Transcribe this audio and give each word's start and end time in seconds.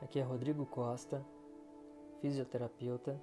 Aqui 0.00 0.18
é 0.18 0.22
Rodrigo 0.22 0.64
Costa, 0.64 1.22
fisioterapeuta, 2.18 3.20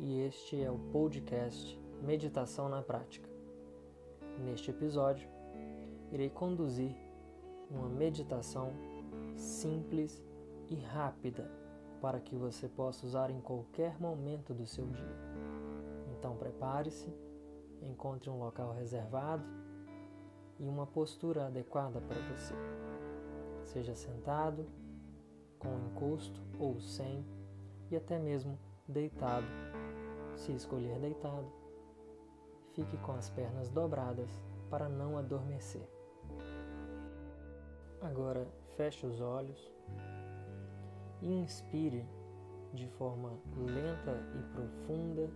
e 0.00 0.18
este 0.18 0.60
é 0.60 0.68
o 0.68 0.76
podcast 0.90 1.80
Meditação 2.02 2.68
na 2.68 2.82
Prática. 2.82 3.30
Neste 4.40 4.72
episódio, 4.72 5.30
irei 6.10 6.28
conduzir 6.28 6.92
uma 7.70 7.88
meditação 7.88 8.72
simples 9.36 10.24
e 10.68 10.74
rápida 10.74 11.48
para 12.00 12.18
que 12.18 12.34
você 12.34 12.68
possa 12.68 13.06
usar 13.06 13.30
em 13.30 13.40
qualquer 13.40 13.96
momento 14.00 14.52
do 14.52 14.66
seu 14.66 14.86
dia. 14.86 15.16
Então 16.18 16.36
prepare-se, 16.36 17.14
encontre 17.80 18.28
um 18.28 18.40
local 18.40 18.72
reservado 18.72 19.44
e 20.58 20.66
uma 20.66 20.84
postura 20.84 21.46
adequada 21.46 22.00
para 22.00 22.18
você. 22.22 22.54
Seja 23.68 23.94
sentado, 23.94 24.64
com 25.58 25.68
encosto 25.86 26.40
ou 26.58 26.80
sem, 26.80 27.22
e 27.90 27.96
até 27.96 28.18
mesmo 28.18 28.58
deitado. 28.88 29.46
Se 30.36 30.52
escolher 30.52 30.98
deitado, 30.98 31.52
fique 32.72 32.96
com 32.96 33.12
as 33.12 33.28
pernas 33.28 33.68
dobradas 33.68 34.30
para 34.70 34.88
não 34.88 35.18
adormecer. 35.18 35.86
Agora 38.00 38.48
feche 38.74 39.04
os 39.04 39.20
olhos 39.20 39.70
e 41.20 41.30
inspire 41.30 42.06
de 42.72 42.88
forma 42.92 43.38
lenta 43.54 44.16
e 44.34 44.42
profunda 44.54 45.30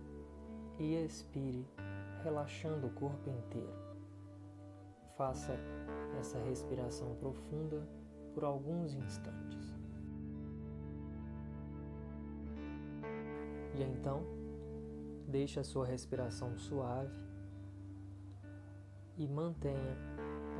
e 0.79 0.95
expire 0.95 1.67
relaxando 2.23 2.87
o 2.87 2.93
corpo 2.93 3.29
inteiro. 3.29 3.77
Faça 5.15 5.55
essa 6.19 6.39
respiração 6.39 7.13
profunda 7.17 7.87
por 8.33 8.43
alguns 8.43 8.93
instantes. 8.93 9.73
E 13.75 13.81
então, 13.81 14.23
deixe 15.27 15.59
a 15.59 15.63
sua 15.63 15.85
respiração 15.85 16.57
suave 16.57 17.13
e 19.17 19.27
mantenha 19.27 19.97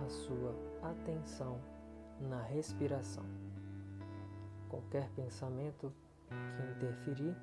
a 0.06 0.10
sua 0.10 0.56
atenção 0.82 1.60
na 2.20 2.42
respiração. 2.42 3.26
Qualquer 4.70 5.10
pensamento 5.12 5.94
que 6.28 6.86
interferir, 6.86 7.36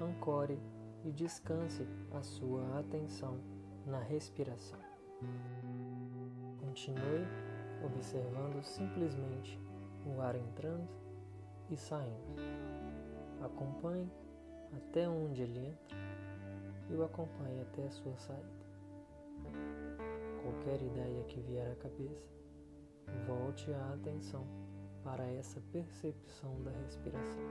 ancore 0.00 0.58
e 1.04 1.10
descanse 1.10 1.86
a 2.12 2.22
sua 2.22 2.78
atenção 2.78 3.38
na 3.84 4.00
respiração. 4.00 4.78
Continue 6.60 7.26
observando 7.84 8.62
simplesmente 8.62 9.58
o 10.06 10.20
ar 10.20 10.36
entrando 10.36 10.88
e 11.70 11.76
saindo. 11.76 12.36
Acompanhe 13.42 14.10
até 14.76 15.08
onde 15.08 15.42
ele 15.42 15.58
entra 15.58 15.96
e 16.90 16.94
o 16.94 17.04
acompanhe 17.04 17.60
até 17.62 17.86
a 17.86 17.90
sua 17.90 18.16
saída. 18.16 18.66
Qualquer 20.42 20.80
ideia 20.82 21.24
que 21.24 21.40
vier 21.40 21.72
à 21.72 21.76
cabeça, 21.76 22.28
volte 23.26 23.72
a 23.72 23.94
atenção 23.94 24.46
para 25.02 25.24
essa 25.24 25.60
percepção 25.72 26.62
da 26.62 26.70
respiração. 26.70 27.42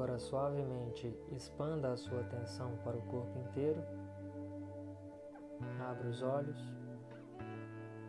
Agora 0.00 0.18
suavemente 0.18 1.14
expanda 1.30 1.92
a 1.92 1.96
sua 1.98 2.20
atenção 2.20 2.74
para 2.82 2.96
o 2.96 3.02
corpo 3.02 3.38
inteiro. 3.38 3.82
Abra 5.78 6.08
os 6.08 6.22
olhos 6.22 6.58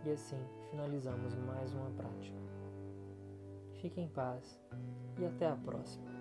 e 0.06 0.12
assim 0.12 0.40
finalizamos 0.69 1.35
mais 1.35 1.74
uma 1.74 1.90
prática. 1.90 2.38
Fique 3.81 4.00
em 4.00 4.07
paz 4.07 4.57
e 5.19 5.25
até 5.25 5.50
a 5.50 5.56
próxima. 5.57 6.21